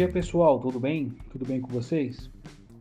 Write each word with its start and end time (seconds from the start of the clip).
dia 0.00 0.08
pessoal, 0.08 0.58
tudo 0.58 0.80
bem? 0.80 1.14
Tudo 1.30 1.44
bem 1.44 1.60
com 1.60 1.68
vocês? 1.68 2.30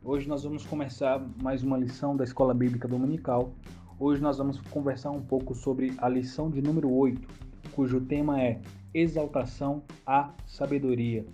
Hoje 0.01 0.25
nós 0.25 0.43
vamos 0.43 0.65
começar 0.65 1.21
mais 1.43 1.61
uma 1.61 1.77
lição 1.77 2.15
da 2.15 2.23
Escola 2.23 2.53
Bíblica 2.53 2.87
Dominical. 2.87 3.51
Hoje 3.99 4.21
nós 4.21 4.37
vamos 4.37 4.61
conversar 4.61 5.11
um 5.11 5.19
pouco 5.19 5.53
sobre 5.53 5.91
a 5.97 6.07
lição 6.07 6.49
de 6.49 6.61
número 6.61 6.89
8, 6.89 7.27
cujo 7.73 7.99
tema 7.99 8.41
é 8.41 8.61
Exaltação 8.93 9.83
à 10.07 10.31
Sabedoria. 10.47 11.25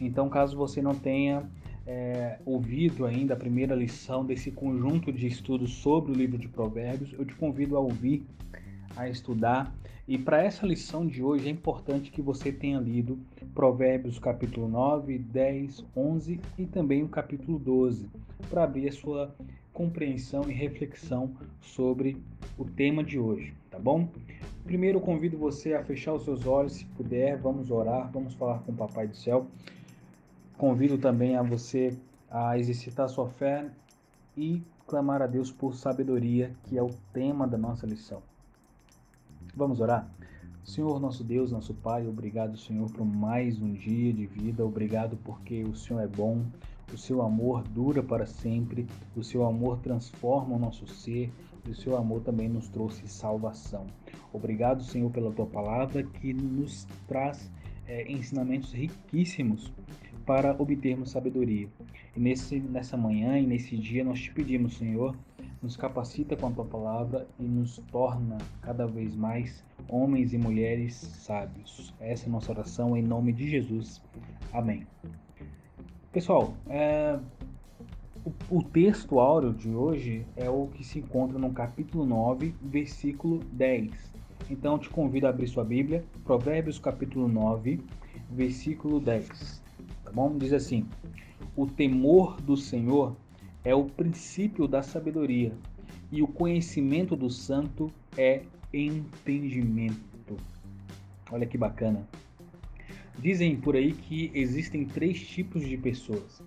Então, 0.00 0.30
caso 0.30 0.56
você 0.56 0.80
não 0.80 0.94
tenha 0.94 1.42
é, 1.86 2.38
ouvido 2.46 3.04
ainda 3.04 3.34
a 3.34 3.36
primeira 3.36 3.74
lição 3.74 4.24
desse 4.24 4.50
conjunto 4.50 5.12
de 5.12 5.26
estudos 5.26 5.74
sobre 5.74 6.10
o 6.10 6.14
livro 6.14 6.38
de 6.38 6.48
Provérbios, 6.48 7.12
eu 7.12 7.24
te 7.26 7.34
convido 7.34 7.76
a 7.76 7.80
ouvir, 7.80 8.24
a 8.96 9.10
estudar. 9.10 9.76
E 10.06 10.18
para 10.18 10.42
essa 10.42 10.66
lição 10.66 11.06
de 11.06 11.22
hoje 11.22 11.48
é 11.48 11.50
importante 11.50 12.10
que 12.10 12.20
você 12.20 12.52
tenha 12.52 12.78
lido 12.78 13.18
Provérbios 13.54 14.18
capítulo 14.18 14.68
9, 14.68 15.16
10, 15.18 15.82
11 15.96 16.40
e 16.58 16.66
também 16.66 17.02
o 17.02 17.08
capítulo 17.08 17.58
12, 17.58 18.10
para 18.50 18.64
abrir 18.64 18.86
a 18.86 18.92
sua 18.92 19.34
compreensão 19.72 20.42
e 20.46 20.52
reflexão 20.52 21.34
sobre 21.62 22.22
o 22.58 22.66
tema 22.66 23.02
de 23.02 23.18
hoje, 23.18 23.54
tá 23.70 23.78
bom? 23.78 24.06
Primeiro 24.62 25.00
convido 25.00 25.38
você 25.38 25.72
a 25.72 25.82
fechar 25.82 26.12
os 26.12 26.24
seus 26.24 26.46
olhos, 26.46 26.74
se 26.74 26.84
puder, 26.84 27.38
vamos 27.38 27.70
orar, 27.70 28.10
vamos 28.12 28.34
falar 28.34 28.58
com 28.58 28.72
o 28.72 28.76
Papai 28.76 29.08
do 29.08 29.16
Céu. 29.16 29.46
Convido 30.58 30.98
também 30.98 31.34
a 31.34 31.42
você 31.42 31.96
a 32.30 32.58
exercitar 32.58 33.08
sua 33.08 33.30
fé 33.30 33.70
e 34.36 34.62
clamar 34.86 35.22
a 35.22 35.26
Deus 35.26 35.50
por 35.50 35.74
sabedoria, 35.74 36.54
que 36.64 36.76
é 36.76 36.82
o 36.82 36.90
tema 37.10 37.48
da 37.48 37.56
nossa 37.56 37.86
lição. 37.86 38.22
Vamos 39.56 39.80
orar? 39.80 40.10
Senhor, 40.64 40.98
nosso 40.98 41.22
Deus, 41.22 41.52
nosso 41.52 41.72
Pai, 41.74 42.08
obrigado, 42.08 42.56
Senhor, 42.56 42.90
por 42.90 43.04
mais 43.04 43.60
um 43.60 43.72
dia 43.72 44.12
de 44.12 44.26
vida. 44.26 44.64
Obrigado 44.64 45.16
porque 45.22 45.62
o 45.62 45.76
Senhor 45.76 46.00
é 46.00 46.08
bom, 46.08 46.44
o 46.92 46.98
seu 46.98 47.22
amor 47.22 47.62
dura 47.62 48.02
para 48.02 48.26
sempre, 48.26 48.84
o 49.14 49.22
seu 49.22 49.44
amor 49.44 49.78
transforma 49.78 50.56
o 50.56 50.58
nosso 50.58 50.88
ser, 50.88 51.30
e 51.64 51.70
o 51.70 51.74
seu 51.74 51.96
amor 51.96 52.22
também 52.22 52.48
nos 52.48 52.68
trouxe 52.68 53.06
salvação. 53.06 53.86
Obrigado, 54.32 54.82
Senhor, 54.82 55.10
pela 55.10 55.30
tua 55.30 55.46
palavra 55.46 56.02
que 56.02 56.34
nos 56.34 56.86
traz 57.06 57.48
é, 57.86 58.10
ensinamentos 58.10 58.72
riquíssimos 58.72 59.72
para 60.26 60.56
obtermos 60.58 61.10
sabedoria. 61.10 61.68
E 62.16 62.20
nesse, 62.20 62.58
nessa 62.58 62.96
manhã 62.96 63.38
e 63.38 63.46
nesse 63.46 63.76
dia 63.76 64.02
nós 64.02 64.20
te 64.20 64.32
pedimos, 64.32 64.76
Senhor, 64.76 65.16
nos 65.64 65.78
capacita 65.78 66.36
com 66.36 66.48
a 66.48 66.50
tua 66.50 66.64
palavra 66.66 67.26
e 67.40 67.44
nos 67.44 67.78
torna 67.90 68.36
cada 68.60 68.86
vez 68.86 69.16
mais 69.16 69.64
homens 69.88 70.34
e 70.34 70.38
mulheres 70.38 70.94
sábios. 70.94 71.94
Essa 71.98 72.26
é 72.26 72.28
a 72.28 72.32
nossa 72.32 72.52
oração 72.52 72.94
em 72.94 73.02
nome 73.02 73.32
de 73.32 73.48
Jesus. 73.48 74.02
Amém. 74.52 74.86
Pessoal, 76.12 76.52
é, 76.68 77.18
o, 78.26 78.58
o 78.58 78.62
texto 78.62 79.18
áureo 79.18 79.54
de 79.54 79.70
hoje 79.70 80.26
é 80.36 80.50
o 80.50 80.66
que 80.66 80.84
se 80.84 80.98
encontra 80.98 81.38
no 81.38 81.50
capítulo 81.50 82.04
9, 82.04 82.54
versículo 82.60 83.38
10. 83.52 83.90
Então 84.50 84.78
te 84.78 84.90
convido 84.90 85.26
a 85.26 85.30
abrir 85.30 85.48
sua 85.48 85.64
Bíblia, 85.64 86.04
Provérbios 86.24 86.78
capítulo 86.78 87.26
9, 87.26 87.80
versículo 88.30 89.00
10 89.00 89.64
bom? 90.14 90.38
Diz 90.38 90.52
assim: 90.52 90.86
O 91.56 91.66
temor 91.66 92.40
do 92.40 92.56
Senhor 92.56 93.16
é 93.64 93.74
o 93.74 93.84
princípio 93.84 94.68
da 94.68 94.82
sabedoria, 94.82 95.52
e 96.12 96.22
o 96.22 96.28
conhecimento 96.28 97.16
do 97.16 97.30
santo 97.30 97.90
é 98.16 98.42
entendimento. 98.72 100.36
Olha 101.30 101.46
que 101.46 101.56
bacana. 101.56 102.06
Dizem 103.18 103.56
por 103.56 103.74
aí 103.74 103.92
que 103.92 104.30
existem 104.34 104.84
três 104.84 105.20
tipos 105.26 105.66
de 105.66 105.76
pessoas. 105.76 106.42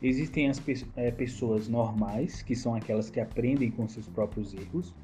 Existem 0.00 0.48
as 0.48 0.60
é, 0.96 1.10
pessoas 1.10 1.68
normais, 1.68 2.42
que 2.42 2.56
são 2.56 2.74
aquelas 2.74 3.10
que 3.10 3.20
aprendem 3.20 3.70
com 3.70 3.86
seus 3.86 4.08
próprios 4.08 4.54
erros. 4.54 4.94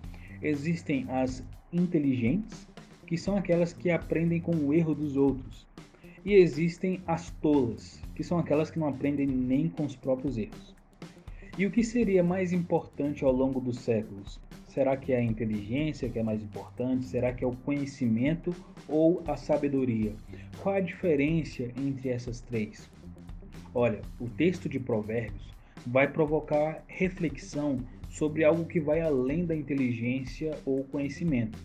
Existem 0.43 1.07
as 1.09 1.45
inteligentes, 1.73 2.67
que 3.07 3.17
são 3.17 3.37
aquelas 3.37 3.73
que 3.73 3.91
aprendem 3.91 4.41
com 4.41 4.55
o 4.57 4.73
erro 4.73 4.95
dos 4.95 5.17
outros. 5.17 5.69
E 6.25 6.35
existem 6.35 7.01
as 7.07 7.31
tolas, 7.43 8.03
que 8.15 8.25
são 8.25 8.39
aquelas 8.39 8.71
que 8.71 8.79
não 8.79 8.89
aprendem 8.89 9.27
nem 9.27 9.69
com 9.69 9.85
os 9.85 9.95
próprios 9.95 10.37
erros. 10.37 10.78
E 11.59 11.67
o 11.67 11.73
que 11.73 11.83
seria 11.83 12.23
mais 12.23 12.53
importante 12.53 13.25
ao 13.25 13.33
longo 13.33 13.61
dos 13.61 13.81
séculos? 13.81 14.41
Será 14.69 14.97
que 14.97 15.13
é 15.13 15.17
a 15.17 15.25
inteligência 15.25 16.09
que 16.09 16.17
é 16.17 16.23
mais 16.23 16.41
importante? 16.41 17.05
Será 17.05 17.33
que 17.33 17.43
é 17.43 17.47
o 17.49 17.57
conhecimento 17.57 18.55
ou 18.87 19.25
a 19.27 19.37
sabedoria? 19.37 20.15
Qual 20.63 20.77
a 20.77 20.81
diferença 20.81 21.65
entre 21.77 22.11
essas 22.11 22.41
três? 22.41 22.89
Olha, 23.75 24.01
o 24.21 24.29
texto 24.29 24.69
de 24.69 24.79
Provérbios 24.79 25.53
vai 25.85 26.07
provocar 26.07 26.85
reflexão 26.87 27.81
sobre 28.09 28.45
algo 28.45 28.65
que 28.65 28.79
vai 28.79 29.01
além 29.01 29.45
da 29.45 29.57
inteligência 29.57 30.57
ou 30.65 30.85
conhecimento, 30.85 31.59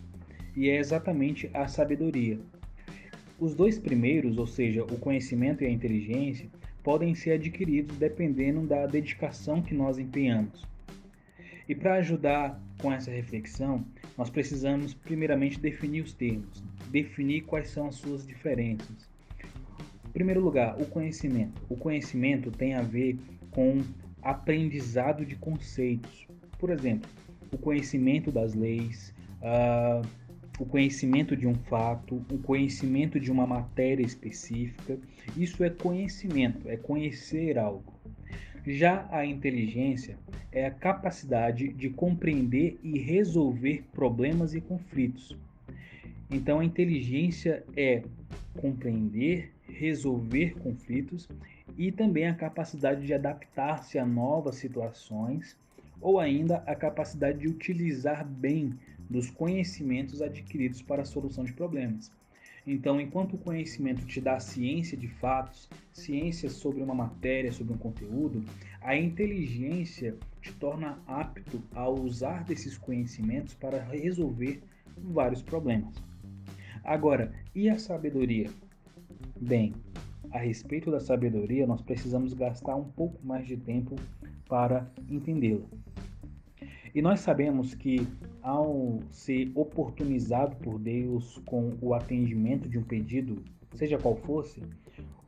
e 0.56 0.68
é 0.68 0.76
exatamente 0.76 1.48
a 1.54 1.68
sabedoria. 1.68 2.40
Os 3.38 3.54
dois 3.54 3.78
primeiros, 3.78 4.38
ou 4.38 4.46
seja, 4.46 4.82
o 4.82 4.98
conhecimento 4.98 5.62
e 5.62 5.68
a 5.68 5.70
inteligência, 5.70 6.50
podem 6.84 7.14
ser 7.14 7.32
adquiridos 7.32 7.96
dependendo 7.96 8.66
da 8.66 8.86
dedicação 8.86 9.62
que 9.62 9.74
nós 9.74 9.98
empenhamos. 9.98 10.64
E 11.66 11.74
para 11.74 11.94
ajudar 11.94 12.60
com 12.78 12.92
essa 12.92 13.10
reflexão, 13.10 13.84
nós 14.18 14.28
precisamos 14.28 14.92
primeiramente 14.92 15.58
definir 15.58 16.02
os 16.02 16.12
termos, 16.12 16.62
definir 16.90 17.40
quais 17.42 17.68
são 17.70 17.88
as 17.88 17.94
suas 17.94 18.26
diferenças. 18.26 19.08
Em 20.06 20.10
primeiro 20.12 20.42
lugar, 20.42 20.80
o 20.80 20.84
conhecimento. 20.84 21.60
O 21.70 21.76
conhecimento 21.76 22.50
tem 22.50 22.74
a 22.74 22.82
ver 22.82 23.18
com 23.50 23.80
aprendizado 24.22 25.24
de 25.24 25.36
conceitos. 25.36 26.26
Por 26.58 26.68
exemplo, 26.70 27.08
o 27.50 27.56
conhecimento 27.56 28.30
das 28.30 28.54
leis, 28.54 29.14
uh, 29.40 30.06
o 30.58 30.64
conhecimento 30.64 31.36
de 31.36 31.46
um 31.46 31.54
fato, 31.54 32.24
o 32.30 32.38
conhecimento 32.38 33.18
de 33.18 33.30
uma 33.30 33.46
matéria 33.46 34.04
específica. 34.04 34.98
Isso 35.36 35.64
é 35.64 35.70
conhecimento, 35.70 36.68
é 36.68 36.76
conhecer 36.76 37.58
algo. 37.58 37.92
Já 38.66 39.06
a 39.10 39.26
inteligência 39.26 40.16
é 40.50 40.66
a 40.66 40.70
capacidade 40.70 41.68
de 41.68 41.90
compreender 41.90 42.78
e 42.82 42.98
resolver 42.98 43.84
problemas 43.92 44.54
e 44.54 44.60
conflitos. 44.60 45.36
Então, 46.30 46.60
a 46.60 46.64
inteligência 46.64 47.62
é 47.76 48.02
compreender, 48.56 49.52
resolver 49.68 50.54
conflitos 50.60 51.28
e 51.76 51.90
também 51.90 52.26
a 52.26 52.34
capacidade 52.34 53.04
de 53.04 53.12
adaptar-se 53.12 53.98
a 53.98 54.06
novas 54.06 54.56
situações 54.56 55.56
ou 56.00 56.18
ainda 56.18 56.58
a 56.66 56.74
capacidade 56.74 57.38
de 57.40 57.48
utilizar 57.48 58.26
bem 58.26 58.74
dos 59.08 59.30
conhecimentos 59.30 60.22
adquiridos 60.22 60.82
para 60.82 61.02
a 61.02 61.06
solução 61.06 61.44
de 61.44 61.52
problemas. 61.52 62.10
Então, 62.66 62.98
enquanto 62.98 63.34
o 63.34 63.38
conhecimento 63.38 64.06
te 64.06 64.20
dá 64.20 64.40
ciência 64.40 64.96
de 64.96 65.06
fatos, 65.06 65.68
ciência 65.92 66.48
sobre 66.48 66.82
uma 66.82 66.94
matéria, 66.94 67.52
sobre 67.52 67.74
um 67.74 67.78
conteúdo, 67.78 68.42
a 68.80 68.96
inteligência 68.96 70.16
te 70.40 70.52
torna 70.54 70.98
apto 71.06 71.62
a 71.74 71.88
usar 71.88 72.44
desses 72.44 72.78
conhecimentos 72.78 73.52
para 73.54 73.82
resolver 73.84 74.62
vários 74.96 75.42
problemas. 75.42 75.94
Agora, 76.82 77.32
e 77.54 77.68
a 77.68 77.78
sabedoria? 77.78 78.48
Bem, 79.38 79.74
a 80.30 80.38
respeito 80.38 80.90
da 80.90 81.00
sabedoria, 81.00 81.66
nós 81.66 81.82
precisamos 81.82 82.32
gastar 82.32 82.76
um 82.76 82.84
pouco 82.84 83.18
mais 83.24 83.46
de 83.46 83.56
tempo 83.56 83.94
para 84.48 84.90
entendê-la. 85.08 85.66
E 86.94 87.02
nós 87.02 87.20
sabemos 87.20 87.74
que 87.74 88.06
ao 88.40 89.00
ser 89.10 89.50
oportunizado 89.54 90.54
por 90.56 90.78
Deus 90.78 91.40
com 91.44 91.72
o 91.82 91.92
atendimento 91.92 92.68
de 92.68 92.78
um 92.78 92.84
pedido, 92.84 93.42
seja 93.74 93.98
qual 93.98 94.14
fosse, 94.14 94.62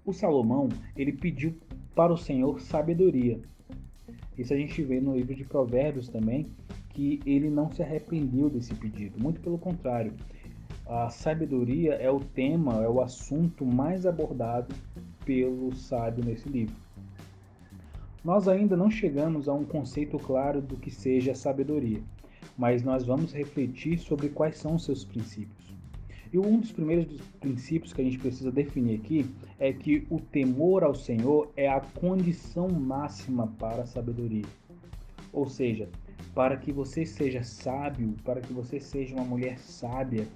o 0.04 0.12
Salomão 0.12 0.68
ele 0.96 1.12
pediu 1.12 1.56
para 1.92 2.12
o 2.12 2.16
Senhor 2.16 2.60
sabedoria. 2.60 3.40
Isso 4.38 4.54
a 4.54 4.56
gente 4.56 4.80
vê 4.82 5.00
no 5.00 5.16
livro 5.16 5.34
de 5.34 5.44
Provérbios 5.44 6.08
também, 6.08 6.46
que 6.90 7.18
ele 7.26 7.50
não 7.50 7.72
se 7.72 7.82
arrependeu 7.82 8.48
desse 8.48 8.72
pedido, 8.72 9.20
muito 9.20 9.40
pelo 9.40 9.58
contrário. 9.58 10.12
A 10.86 11.10
sabedoria 11.10 11.94
é 11.94 12.08
o 12.08 12.20
tema, 12.20 12.84
é 12.84 12.88
o 12.88 13.00
assunto 13.00 13.66
mais 13.66 14.06
abordado 14.06 14.72
pelo 15.24 15.74
sábio 15.74 16.24
nesse 16.24 16.48
livro. 16.48 16.85
Nós 18.26 18.48
ainda 18.48 18.76
não 18.76 18.90
chegamos 18.90 19.48
a 19.48 19.54
um 19.54 19.62
conceito 19.62 20.18
claro 20.18 20.60
do 20.60 20.76
que 20.76 20.90
seja 20.90 21.32
sabedoria, 21.32 22.02
mas 22.58 22.82
nós 22.82 23.06
vamos 23.06 23.32
refletir 23.32 24.00
sobre 24.00 24.28
quais 24.28 24.56
são 24.56 24.74
os 24.74 24.84
seus 24.84 25.04
princípios. 25.04 25.72
E 26.32 26.36
um 26.36 26.58
dos 26.58 26.72
primeiros 26.72 27.20
princípios 27.38 27.92
que 27.92 28.00
a 28.00 28.04
gente 28.04 28.18
precisa 28.18 28.50
definir 28.50 28.98
aqui 28.98 29.32
é 29.60 29.72
que 29.72 30.04
o 30.10 30.18
temor 30.18 30.82
ao 30.82 30.92
Senhor 30.92 31.52
é 31.56 31.68
a 31.68 31.80
condição 31.80 32.68
máxima 32.68 33.46
para 33.60 33.84
a 33.84 33.86
sabedoria. 33.86 34.46
Ou 35.32 35.48
seja, 35.48 35.88
para 36.34 36.56
que 36.56 36.72
você 36.72 37.06
seja 37.06 37.44
sábio, 37.44 38.16
para 38.24 38.40
que 38.40 38.52
você 38.52 38.80
seja 38.80 39.14
uma 39.14 39.24
mulher 39.24 39.56
sábia, 39.60 40.26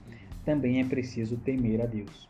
também 0.45 0.81
é 0.81 0.85
preciso 0.85 1.37
temer 1.39 1.81
a 1.81 1.87
Deus. 1.87 2.29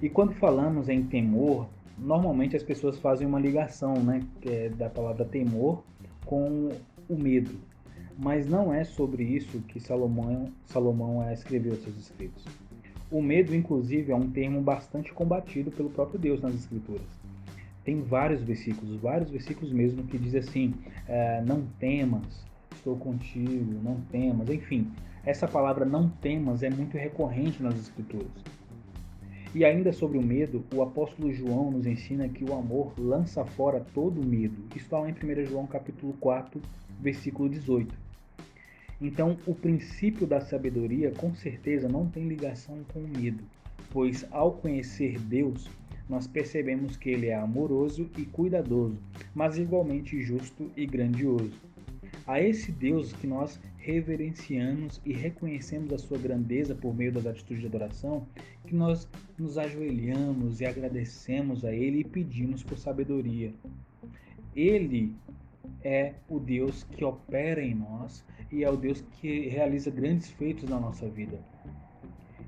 E 0.00 0.08
quando 0.08 0.32
falamos 0.32 0.88
em 0.88 1.02
temor, 1.02 1.68
normalmente 1.98 2.56
as 2.56 2.62
pessoas 2.62 2.98
fazem 2.98 3.26
uma 3.26 3.38
ligação, 3.38 3.94
né, 3.94 4.22
é 4.46 4.68
da 4.68 4.88
palavra 4.88 5.24
temor 5.24 5.82
com 6.24 6.70
o 7.08 7.16
medo. 7.16 7.54
Mas 8.16 8.46
não 8.46 8.72
é 8.72 8.84
sobre 8.84 9.24
isso 9.24 9.60
que 9.62 9.80
Salomão, 9.80 10.52
Salomão 10.66 11.30
escreveu 11.32 11.74
seus 11.76 11.96
escritos. 11.96 12.44
O 13.10 13.20
medo, 13.20 13.54
inclusive, 13.54 14.12
é 14.12 14.16
um 14.16 14.30
termo 14.30 14.60
bastante 14.60 15.12
combatido 15.12 15.70
pelo 15.70 15.90
próprio 15.90 16.18
Deus 16.18 16.40
nas 16.40 16.54
Escrituras. 16.54 17.06
Tem 17.84 18.00
vários 18.00 18.42
versículos, 18.42 18.96
vários 19.00 19.30
versículos 19.30 19.72
mesmo, 19.72 20.04
que 20.04 20.16
diz 20.16 20.34
assim: 20.34 20.74
é, 21.06 21.42
não 21.42 21.66
temas, 21.78 22.44
estou 22.74 22.96
contigo, 22.96 23.80
não 23.82 24.00
temas, 24.10 24.48
enfim. 24.48 24.90
Essa 25.24 25.46
palavra 25.46 25.84
não 25.84 26.08
temas 26.08 26.62
é 26.62 26.70
muito 26.70 26.96
recorrente 26.96 27.62
nas 27.62 27.78
Escrituras. 27.78 28.32
E 29.54 29.64
ainda 29.64 29.92
sobre 29.92 30.18
o 30.18 30.22
medo, 30.22 30.64
o 30.74 30.82
apóstolo 30.82 31.32
João 31.32 31.70
nos 31.70 31.86
ensina 31.86 32.28
que 32.28 32.42
o 32.42 32.52
amor 32.52 32.92
lança 32.98 33.44
fora 33.44 33.78
todo 33.94 34.20
o 34.20 34.26
medo. 34.26 34.56
Isso 34.74 34.86
está 34.86 34.98
lá 34.98 35.08
em 35.08 35.12
1 35.12 35.46
João 35.46 35.64
capítulo 35.64 36.12
4, 36.14 36.60
versículo 37.00 37.48
18. 37.48 37.94
Então, 39.00 39.36
o 39.46 39.54
princípio 39.54 40.26
da 40.26 40.40
sabedoria 40.40 41.12
com 41.12 41.32
certeza 41.36 41.88
não 41.88 42.04
tem 42.04 42.26
ligação 42.26 42.78
com 42.92 42.98
o 42.98 43.08
medo, 43.08 43.44
pois 43.90 44.26
ao 44.32 44.54
conhecer 44.54 45.20
Deus, 45.20 45.70
nós 46.08 46.26
percebemos 46.26 46.96
que 46.96 47.10
ele 47.10 47.28
é 47.28 47.34
amoroso 47.36 48.10
e 48.18 48.24
cuidadoso, 48.24 48.98
mas 49.32 49.56
igualmente 49.56 50.20
justo 50.20 50.68
e 50.76 50.84
grandioso. 50.84 51.52
A 52.26 52.40
esse 52.40 52.72
Deus 52.72 53.12
que 53.12 53.26
nós 53.26 53.60
reverenciamos 53.76 54.98
e 55.04 55.12
reconhecemos 55.12 55.92
a 55.92 55.98
sua 55.98 56.16
grandeza 56.16 56.74
por 56.74 56.94
meio 56.94 57.12
das 57.12 57.26
atitudes 57.26 57.60
de 57.60 57.66
adoração, 57.66 58.26
que 58.66 58.74
nós 58.74 59.06
nos 59.38 59.58
ajoelhamos 59.58 60.58
e 60.60 60.64
agradecemos 60.64 61.66
a 61.66 61.72
Ele 61.72 62.00
e 62.00 62.04
pedimos 62.04 62.62
por 62.62 62.78
sabedoria. 62.78 63.52
Ele 64.56 65.14
é 65.82 66.14
o 66.26 66.40
Deus 66.40 66.84
que 66.84 67.04
opera 67.04 67.62
em 67.62 67.74
nós 67.74 68.24
e 68.50 68.64
é 68.64 68.70
o 68.70 68.76
Deus 68.76 69.04
que 69.20 69.48
realiza 69.48 69.90
grandes 69.90 70.30
feitos 70.30 70.66
na 70.68 70.80
nossa 70.80 71.06
vida. 71.06 71.38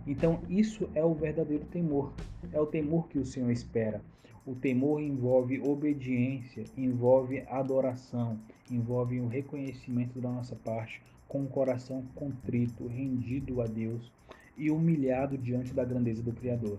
Então, 0.06 0.40
isso 0.48 0.88
é 0.94 1.04
o 1.04 1.14
verdadeiro 1.14 1.64
temor. 1.64 2.12
É 2.52 2.60
o 2.60 2.66
temor 2.66 3.08
que 3.08 3.18
o 3.18 3.26
Senhor 3.26 3.50
espera. 3.50 4.00
O 4.46 4.54
temor 4.54 5.00
envolve 5.00 5.60
obediência, 5.60 6.64
envolve 6.76 7.42
adoração, 7.48 8.38
envolve 8.70 9.18
o 9.18 9.26
reconhecimento 9.26 10.20
da 10.20 10.30
nossa 10.30 10.54
parte 10.54 11.02
com 11.26 11.42
o 11.42 11.48
coração 11.48 12.04
contrito, 12.14 12.86
rendido 12.86 13.60
a 13.60 13.66
Deus 13.66 14.12
e 14.56 14.70
humilhado 14.70 15.36
diante 15.36 15.74
da 15.74 15.84
grandeza 15.84 16.22
do 16.22 16.32
Criador. 16.32 16.78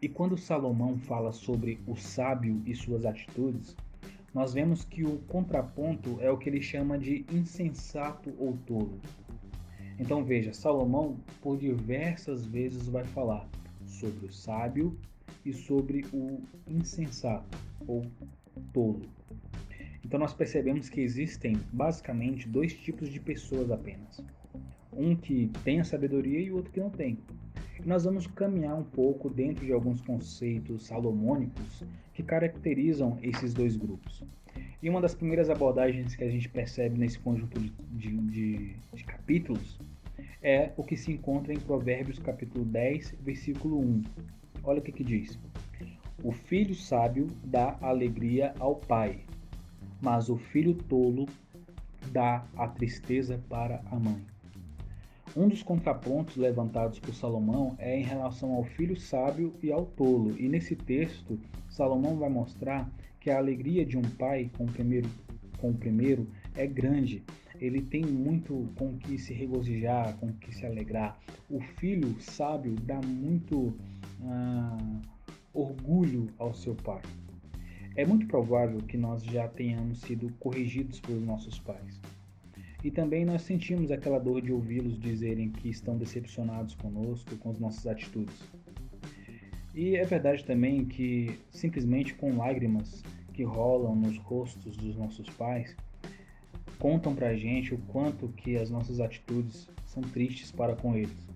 E 0.00 0.08
quando 0.08 0.36
Salomão 0.36 0.98
fala 0.98 1.32
sobre 1.32 1.78
o 1.86 1.96
sábio 1.96 2.62
e 2.66 2.74
suas 2.74 3.04
atitudes, 3.04 3.76
nós 4.34 4.52
vemos 4.52 4.84
que 4.84 5.04
o 5.04 5.18
contraponto 5.28 6.18
é 6.20 6.30
o 6.30 6.36
que 6.36 6.48
ele 6.48 6.60
chama 6.60 6.98
de 6.98 7.24
insensato 7.32 8.34
ou 8.38 8.56
tolo. 8.66 8.98
Então 9.98 10.24
veja, 10.24 10.52
Salomão 10.52 11.16
por 11.40 11.56
diversas 11.56 12.44
vezes 12.44 12.88
vai 12.88 13.04
falar 13.04 13.48
sobre 13.86 14.26
o 14.26 14.32
sábio 14.32 14.98
e 15.44 15.52
sobre 15.52 16.04
o 16.12 16.40
insensato 16.66 17.58
ou 17.86 18.04
tolo. 18.72 19.02
Então 20.04 20.18
nós 20.18 20.34
percebemos 20.34 20.88
que 20.88 21.00
existem 21.00 21.56
basicamente 21.72 22.48
dois 22.48 22.74
tipos 22.74 23.08
de 23.08 23.20
pessoas 23.20 23.70
apenas. 23.70 24.20
Um 24.92 25.16
que 25.16 25.50
tem 25.64 25.80
a 25.80 25.84
sabedoria 25.84 26.40
e 26.40 26.50
o 26.50 26.56
outro 26.56 26.72
que 26.72 26.80
não 26.80 26.90
tem. 26.90 27.18
E 27.82 27.88
nós 27.88 28.04
vamos 28.04 28.26
caminhar 28.26 28.76
um 28.76 28.84
pouco 28.84 29.30
dentro 29.30 29.64
de 29.64 29.72
alguns 29.72 30.00
conceitos 30.00 30.86
salomônicos 30.86 31.84
que 32.12 32.22
caracterizam 32.22 33.18
esses 33.22 33.52
dois 33.52 33.76
grupos. 33.76 34.22
E 34.84 34.90
uma 34.90 35.00
das 35.00 35.14
primeiras 35.14 35.48
abordagens 35.48 36.14
que 36.14 36.22
a 36.22 36.28
gente 36.28 36.46
percebe 36.46 36.98
nesse 36.98 37.18
conjunto 37.18 37.58
de, 37.58 37.70
de, 37.70 38.16
de, 38.18 38.76
de 38.92 39.04
capítulos 39.04 39.80
é 40.42 40.72
o 40.76 40.84
que 40.84 40.94
se 40.94 41.10
encontra 41.10 41.54
em 41.54 41.58
Provérbios 41.58 42.18
capítulo 42.18 42.66
10, 42.66 43.14
versículo 43.22 43.80
1. 43.80 44.02
Olha 44.62 44.80
o 44.80 44.82
que, 44.82 44.92
que 44.92 45.02
diz. 45.02 45.38
O 46.22 46.30
filho 46.32 46.74
sábio 46.74 47.28
dá 47.42 47.78
alegria 47.80 48.52
ao 48.58 48.76
pai, 48.76 49.20
mas 50.02 50.28
o 50.28 50.36
filho 50.36 50.74
tolo 50.74 51.26
dá 52.12 52.44
a 52.54 52.68
tristeza 52.68 53.42
para 53.48 53.80
a 53.90 53.98
mãe. 53.98 54.22
Um 55.34 55.48
dos 55.48 55.62
contrapontos 55.62 56.36
levantados 56.36 56.98
por 56.98 57.14
Salomão 57.14 57.74
é 57.78 57.98
em 57.98 58.02
relação 58.02 58.52
ao 58.52 58.64
filho 58.64 59.00
sábio 59.00 59.54
e 59.62 59.72
ao 59.72 59.86
tolo, 59.86 60.38
e 60.38 60.46
nesse 60.46 60.76
texto 60.76 61.40
Salomão 61.70 62.18
vai 62.18 62.28
mostrar 62.28 62.86
que 63.24 63.30
a 63.30 63.38
alegria 63.38 63.86
de 63.86 63.96
um 63.96 64.02
pai 64.02 64.50
com 64.54 64.64
o 64.64 64.70
primeiro, 64.70 65.08
com 65.56 65.70
o 65.70 65.74
primeiro 65.74 66.28
é 66.54 66.66
grande. 66.66 67.22
Ele 67.58 67.80
tem 67.80 68.04
muito 68.04 68.68
com 68.76 68.98
que 68.98 69.16
se 69.16 69.32
regozijar, 69.32 70.14
com 70.18 70.30
que 70.34 70.54
se 70.54 70.66
alegrar. 70.66 71.18
O 71.48 71.58
filho 71.58 72.20
sábio 72.20 72.74
dá 72.82 73.00
muito 73.00 73.74
ah, 74.24 75.00
orgulho 75.54 76.28
ao 76.38 76.52
seu 76.52 76.74
pai. 76.74 77.00
É 77.96 78.04
muito 78.04 78.26
provável 78.26 78.80
que 78.80 78.98
nós 78.98 79.24
já 79.24 79.48
tenhamos 79.48 80.02
sido 80.02 80.30
corrigidos 80.38 81.00
pelos 81.00 81.24
nossos 81.24 81.58
pais. 81.58 81.98
E 82.84 82.90
também 82.90 83.24
nós 83.24 83.40
sentimos 83.40 83.90
aquela 83.90 84.18
dor 84.18 84.42
de 84.42 84.52
ouvi-los 84.52 85.00
dizerem 85.00 85.48
que 85.48 85.70
estão 85.70 85.96
decepcionados 85.96 86.74
conosco, 86.74 87.34
com 87.38 87.50
as 87.50 87.58
nossas 87.58 87.86
atitudes. 87.86 88.44
E 89.74 89.96
é 89.96 90.04
verdade 90.04 90.44
também 90.44 90.84
que 90.84 91.38
simplesmente 91.50 92.14
com 92.14 92.36
lágrimas 92.36 93.02
que 93.32 93.42
rolam 93.42 93.96
nos 93.96 94.16
rostos 94.18 94.76
dos 94.76 94.96
nossos 94.96 95.28
pais 95.30 95.74
contam 96.78 97.14
pra 97.14 97.34
gente 97.34 97.74
o 97.74 97.78
quanto 97.88 98.28
que 98.28 98.56
as 98.56 98.70
nossas 98.70 99.00
atitudes 99.00 99.68
são 99.84 100.02
tristes 100.02 100.52
para 100.52 100.76
com 100.76 100.94
eles. 100.94 101.28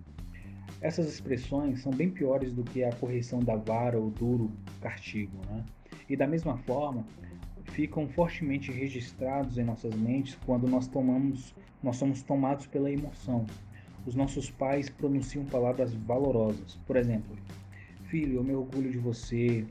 Essas 0.81 1.13
expressões 1.13 1.81
são 1.81 1.93
bem 1.93 2.09
piores 2.09 2.53
do 2.53 2.63
que 2.63 2.85
a 2.85 2.93
correção 2.93 3.41
da 3.41 3.57
vara 3.57 3.99
ou 3.99 4.11
duro 4.11 4.53
castigo, 4.81 5.37
né? 5.51 5.65
e 6.09 6.17
da 6.17 6.27
mesma 6.27 6.57
forma 6.59 7.05
ficam 7.65 8.09
fortemente 8.09 8.73
registrados 8.73 9.59
em 9.59 9.65
nossas 9.65 9.95
mentes 9.95 10.39
quando 10.47 10.69
nós 10.69 10.87
tomamos, 10.87 11.55
nós 11.83 11.97
somos 11.97 12.23
tomados 12.23 12.67
pela 12.67 12.91
emoção. 12.91 13.47
Os 14.07 14.15
nossos 14.15 14.51
pais 14.51 14.89
pronunciam 14.89 15.45
palavras 15.45 15.93
valorosas. 15.93 16.79
Por 16.87 16.97
exemplo, 16.97 17.37
filho, 18.09 18.37
eu 18.37 18.45
me 18.45 18.55
orgulho 18.55 18.91
de 18.91 18.99
você. 18.99 19.65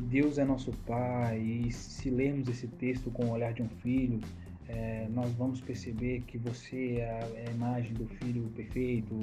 Deus 0.00 0.38
é 0.38 0.44
nosso 0.44 0.72
pai. 0.86 1.38
E 1.38 1.72
se 1.72 2.10
lermos 2.10 2.48
esse 2.48 2.66
texto 2.66 3.10
com 3.10 3.26
o 3.26 3.30
olhar 3.30 3.52
de 3.52 3.62
um 3.62 3.68
filho, 3.68 4.20
é, 4.68 5.06
nós 5.10 5.30
vamos 5.32 5.60
perceber 5.60 6.22
que 6.22 6.38
você 6.38 6.96
é 6.96 7.46
a 7.48 7.50
imagem 7.50 7.92
do 7.92 8.06
filho 8.06 8.42
perfeito, 8.54 9.18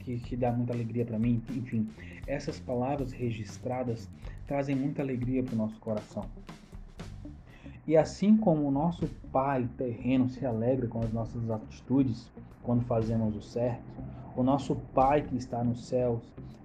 que, 0.00 0.18
que 0.18 0.36
dá 0.36 0.50
muita 0.50 0.72
alegria 0.72 1.04
para 1.04 1.18
mim. 1.18 1.42
Enfim, 1.50 1.88
essas 2.26 2.58
palavras 2.58 3.12
registradas 3.12 4.08
trazem 4.46 4.74
muita 4.74 5.02
alegria 5.02 5.42
para 5.42 5.54
o 5.54 5.58
nosso 5.58 5.78
coração. 5.78 6.24
E 7.86 7.96
assim 7.96 8.36
como 8.36 8.66
o 8.66 8.70
nosso 8.70 9.08
Pai 9.32 9.68
terreno 9.76 10.28
se 10.28 10.44
alegra 10.44 10.86
com 10.88 11.00
as 11.00 11.12
nossas 11.12 11.50
atitudes 11.50 12.30
quando 12.62 12.84
fazemos 12.84 13.34
o 13.36 13.40
certo, 13.40 13.82
o 14.36 14.42
nosso 14.42 14.76
Pai 14.94 15.22
que 15.22 15.36
está 15.36 15.62
nos 15.64 15.86
céus 15.86 16.20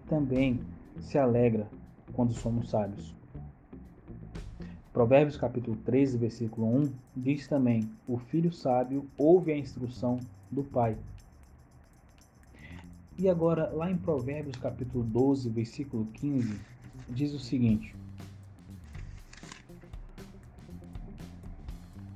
também 0.09 0.59
se 0.99 1.17
alegra 1.17 1.67
quando 2.13 2.33
somos 2.33 2.69
sábios. 2.69 3.15
Provérbios 4.93 5.37
capítulo 5.37 5.75
13, 5.77 6.17
versículo 6.17 6.67
1 6.67 6.93
diz 7.15 7.47
também: 7.47 7.89
O 8.07 8.17
filho 8.17 8.51
sábio 8.51 9.07
ouve 9.17 9.51
a 9.51 9.57
instrução 9.57 10.19
do 10.51 10.63
pai. 10.63 10.95
E 13.17 13.27
agora, 13.27 13.69
lá 13.69 13.89
em 13.89 13.97
Provérbios 13.97 14.57
capítulo 14.57 15.03
12, 15.03 15.49
versículo 15.49 16.05
15, 16.13 16.59
diz 17.09 17.33
o 17.33 17.39
seguinte: 17.39 17.95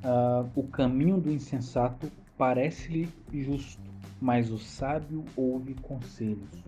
uh, 0.04 0.48
O 0.56 0.64
caminho 0.68 1.20
do 1.20 1.32
insensato 1.32 2.12
parece-lhe 2.38 3.10
justo, 3.32 3.82
mas 4.22 4.52
o 4.52 4.60
sábio 4.60 5.26
ouve 5.36 5.74
conselhos. 5.76 6.64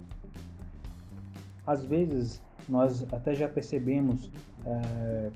Às 1.69 1.85
vezes, 1.85 2.41
nós 2.67 3.05
até 3.13 3.35
já 3.35 3.47
percebemos 3.47 4.25
uh, 4.65 5.31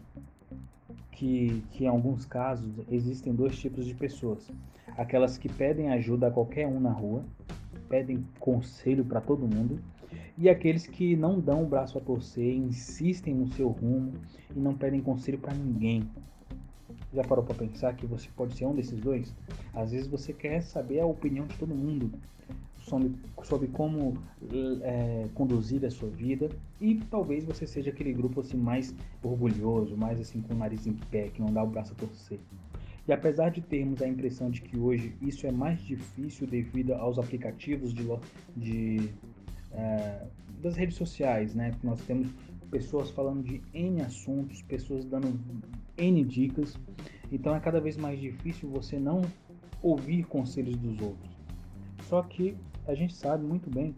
que, 1.11 1.63
que, 1.69 1.83
em 1.83 1.87
alguns 1.87 2.25
casos, 2.25 2.73
existem 2.89 3.35
dois 3.35 3.55
tipos 3.55 3.85
de 3.85 3.93
pessoas: 3.93 4.51
aquelas 4.97 5.37
que 5.37 5.47
pedem 5.47 5.91
ajuda 5.91 6.29
a 6.29 6.31
qualquer 6.31 6.65
um 6.65 6.79
na 6.79 6.89
rua, 6.89 7.23
pedem 7.87 8.25
conselho 8.39 9.05
para 9.05 9.21
todo 9.21 9.47
mundo, 9.47 9.79
e 10.35 10.49
aqueles 10.49 10.87
que 10.87 11.15
não 11.15 11.39
dão 11.39 11.61
o 11.61 11.67
braço 11.67 11.99
a 11.99 12.01
torcer, 12.01 12.55
insistem 12.55 13.35
no 13.35 13.53
seu 13.53 13.67
rumo 13.67 14.13
e 14.55 14.59
não 14.59 14.73
pedem 14.73 15.01
conselho 15.01 15.37
para 15.37 15.53
ninguém. 15.53 16.09
Já 17.13 17.21
parou 17.21 17.45
para 17.45 17.53
pensar 17.53 17.95
que 17.95 18.07
você 18.07 18.27
pode 18.35 18.55
ser 18.55 18.65
um 18.65 18.73
desses 18.73 18.99
dois? 18.99 19.31
Às 19.71 19.91
vezes 19.91 20.07
você 20.07 20.33
quer 20.33 20.63
saber 20.63 20.99
a 20.99 21.05
opinião 21.05 21.45
de 21.45 21.55
todo 21.59 21.75
mundo, 21.75 22.11
sobre, 22.83 23.11
sobre 23.43 23.67
como 23.67 24.17
é, 24.81 25.27
conduzir 25.33 25.83
a 25.85 25.91
sua 25.91 26.09
vida 26.09 26.49
e 26.79 26.95
talvez 27.09 27.43
você 27.43 27.65
seja 27.65 27.89
aquele 27.89 28.13
grupo 28.13 28.41
assim 28.41 28.57
mais 28.57 28.93
orgulhoso, 29.21 29.95
mais 29.97 30.19
assim 30.19 30.41
com 30.41 30.53
o 30.53 30.57
nariz 30.57 30.85
em 30.85 30.93
pé, 30.93 31.29
que 31.29 31.41
não 31.41 31.51
dá 31.51 31.63
o 31.63 31.67
braço 31.67 31.93
a 31.93 31.95
torcer. 31.95 32.39
E 33.07 33.11
apesar 33.11 33.49
de 33.49 33.61
termos 33.61 34.01
a 34.01 34.07
impressão 34.07 34.49
de 34.49 34.61
que 34.61 34.77
hoje 34.77 35.13
isso 35.21 35.45
é 35.45 35.51
mais 35.51 35.81
difícil 35.81 36.47
devido 36.47 36.93
aos 36.93 37.19
aplicativos 37.19 37.93
de, 37.93 38.05
de 38.55 39.09
é, 39.71 40.25
das 40.61 40.75
redes 40.77 40.95
sociais, 40.95 41.53
né? 41.53 41.73
Nós 41.83 42.01
temos 42.01 42.29
pessoas 42.71 43.09
falando 43.11 43.43
de 43.43 43.61
N 43.73 44.01
assuntos, 44.01 44.61
pessoas 44.61 45.03
dando 45.03 45.37
N 45.97 46.23
dicas. 46.23 46.79
Então 47.31 47.53
é 47.53 47.59
cada 47.59 47.81
vez 47.81 47.97
mais 47.97 48.19
difícil 48.19 48.69
você 48.69 48.97
não 48.97 49.21
ouvir 49.81 50.23
conselhos 50.25 50.77
dos 50.77 51.01
outros. 51.01 51.33
Só 52.03 52.21
que 52.21 52.55
a 52.87 52.93
gente 52.93 53.13
sabe 53.13 53.45
muito 53.45 53.69
bem 53.69 53.95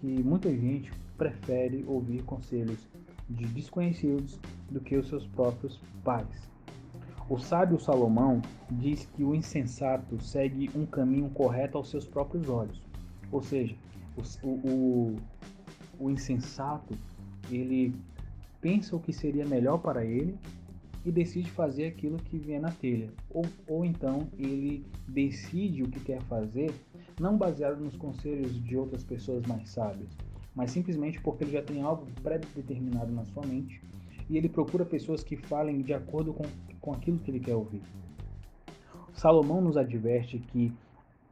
que 0.00 0.06
muita 0.06 0.50
gente 0.50 0.92
prefere 1.16 1.84
ouvir 1.86 2.22
conselhos 2.22 2.88
de 3.28 3.44
desconhecidos 3.46 4.38
do 4.70 4.80
que 4.80 4.96
os 4.96 5.08
seus 5.08 5.26
próprios 5.26 5.80
pais. 6.04 6.48
O 7.28 7.38
sábio 7.38 7.78
Salomão 7.78 8.40
diz 8.70 9.06
que 9.14 9.22
o 9.22 9.34
insensato 9.34 10.18
segue 10.22 10.70
um 10.74 10.86
caminho 10.86 11.28
correto 11.30 11.76
aos 11.76 11.90
seus 11.90 12.06
próprios 12.06 12.48
olhos. 12.48 12.82
Ou 13.30 13.42
seja, 13.42 13.76
o, 14.42 14.48
o, 14.48 15.16
o 15.98 16.10
insensato 16.10 16.94
ele 17.50 17.94
pensa 18.60 18.96
o 18.96 19.00
que 19.00 19.12
seria 19.12 19.44
melhor 19.44 19.78
para 19.78 20.04
ele 20.04 20.38
e 21.04 21.12
decide 21.12 21.50
fazer 21.50 21.86
aquilo 21.86 22.16
que 22.16 22.38
vier 22.38 22.60
na 22.60 22.70
telha. 22.70 23.10
Ou, 23.30 23.44
ou 23.66 23.84
então 23.84 24.28
ele 24.38 24.86
decide 25.06 25.82
o 25.82 25.88
que 25.88 26.00
quer 26.00 26.22
fazer, 26.22 26.72
não 27.18 27.36
baseado 27.36 27.78
nos 27.80 27.96
conselhos 27.96 28.62
de 28.62 28.76
outras 28.76 29.02
pessoas 29.02 29.44
mais 29.46 29.68
sábias, 29.70 30.10
mas 30.54 30.70
simplesmente 30.70 31.20
porque 31.20 31.44
ele 31.44 31.52
já 31.52 31.62
tem 31.62 31.82
algo 31.82 32.06
pré-determinado 32.22 33.12
na 33.12 33.24
sua 33.24 33.46
mente 33.46 33.80
e 34.28 34.36
ele 34.36 34.48
procura 34.48 34.84
pessoas 34.84 35.22
que 35.22 35.36
falem 35.36 35.82
de 35.82 35.94
acordo 35.94 36.32
com, 36.32 36.44
com 36.80 36.92
aquilo 36.92 37.18
que 37.18 37.30
ele 37.30 37.40
quer 37.40 37.54
ouvir. 37.54 37.82
Salomão 39.14 39.60
nos 39.60 39.76
adverte 39.76 40.38
que 40.38 40.72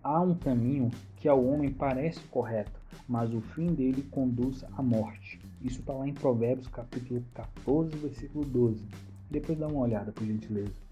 há 0.02 0.20
um 0.20 0.34
caminho 0.34 0.90
que 1.16 1.28
ao 1.28 1.44
homem 1.44 1.72
parece 1.72 2.20
correto, 2.28 2.80
mas 3.08 3.32
o 3.32 3.40
fim 3.40 3.74
dele 3.74 4.02
conduz 4.10 4.64
à 4.76 4.82
morte. 4.82 5.40
Isso 5.62 5.80
está 5.80 5.92
lá 5.92 6.06
em 6.06 6.14
Provérbios 6.14 6.68
capítulo 6.68 7.22
14, 7.34 7.96
versículo 7.96 8.44
12. 8.44 8.84
Depois 9.30 9.58
dá 9.58 9.66
uma 9.66 9.80
olhada, 9.80 10.12
por 10.12 10.24
gentileza. 10.24 10.85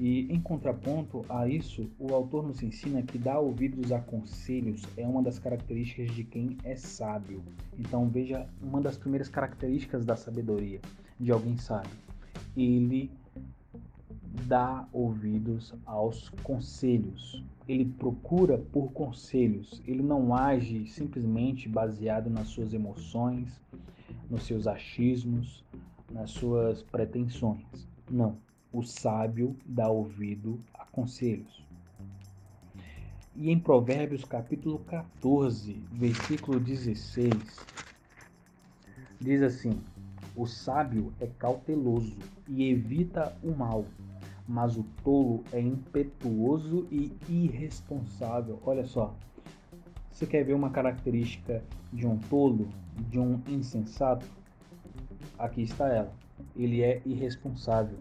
E 0.00 0.32
em 0.32 0.40
contraponto 0.40 1.24
a 1.28 1.48
isso, 1.48 1.90
o 1.98 2.14
autor 2.14 2.46
nos 2.46 2.62
ensina 2.62 3.02
que 3.02 3.18
dar 3.18 3.40
ouvidos 3.40 3.90
a 3.90 3.98
conselhos 3.98 4.84
é 4.96 5.04
uma 5.04 5.20
das 5.20 5.40
características 5.40 6.14
de 6.14 6.22
quem 6.22 6.56
é 6.62 6.76
sábio. 6.76 7.42
Então 7.76 8.08
veja 8.08 8.46
uma 8.62 8.80
das 8.80 8.96
primeiras 8.96 9.28
características 9.28 10.04
da 10.04 10.14
sabedoria 10.14 10.80
de 11.18 11.32
alguém 11.32 11.56
sábio. 11.56 11.90
Ele 12.56 13.10
dá 14.46 14.86
ouvidos 14.92 15.74
aos 15.84 16.28
conselhos. 16.44 17.44
Ele 17.66 17.84
procura 17.84 18.56
por 18.56 18.92
conselhos. 18.92 19.82
Ele 19.84 20.02
não 20.02 20.32
age 20.32 20.86
simplesmente 20.86 21.68
baseado 21.68 22.30
nas 22.30 22.46
suas 22.46 22.72
emoções, 22.72 23.60
nos 24.30 24.44
seus 24.44 24.68
achismos, 24.68 25.64
nas 26.08 26.30
suas 26.30 26.84
pretensões. 26.84 27.66
Não 28.08 28.36
o 28.72 28.82
sábio 28.82 29.56
dá 29.64 29.88
ouvido 29.88 30.60
a 30.74 30.84
conselhos. 30.84 31.66
E 33.34 33.50
em 33.50 33.58
Provérbios 33.58 34.24
capítulo 34.24 34.80
14, 34.80 35.72
versículo 35.92 36.60
16, 36.60 37.32
diz 39.20 39.42
assim: 39.42 39.80
O 40.36 40.46
sábio 40.46 41.12
é 41.20 41.26
cauteloso 41.26 42.16
e 42.46 42.68
evita 42.68 43.34
o 43.42 43.54
mal, 43.54 43.86
mas 44.46 44.76
o 44.76 44.84
tolo 45.02 45.44
é 45.52 45.60
impetuoso 45.60 46.86
e 46.90 47.12
irresponsável. 47.28 48.60
Olha 48.64 48.84
só. 48.84 49.14
Você 50.10 50.26
quer 50.26 50.42
ver 50.42 50.54
uma 50.54 50.70
característica 50.70 51.62
de 51.92 52.04
um 52.04 52.18
tolo, 52.18 52.68
de 53.08 53.20
um 53.20 53.40
insensato? 53.46 54.26
Aqui 55.38 55.62
está 55.62 55.88
ela. 55.88 56.12
Ele 56.56 56.82
é 56.82 57.00
irresponsável 57.06 57.96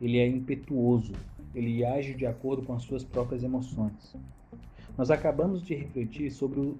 ele 0.00 0.18
é 0.18 0.26
impetuoso, 0.26 1.12
ele 1.54 1.84
age 1.84 2.14
de 2.14 2.26
acordo 2.26 2.62
com 2.62 2.72
as 2.72 2.82
suas 2.82 3.04
próprias 3.04 3.42
emoções. 3.42 4.14
Nós 4.96 5.10
acabamos 5.10 5.62
de 5.62 5.74
refletir 5.74 6.30
sobre 6.30 6.74